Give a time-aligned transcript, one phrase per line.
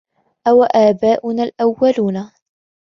[0.47, 2.31] أَوَآبَاؤُنَا الْأَوَّلُونَ